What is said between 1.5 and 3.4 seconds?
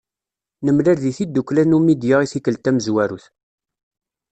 Numidya i tikkelt tamezwarut.